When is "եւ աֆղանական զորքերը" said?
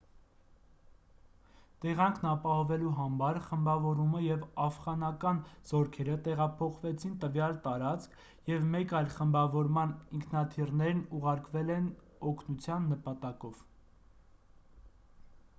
4.27-6.15